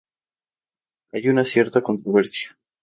[1.11, 2.57] Hay una cierta controversia.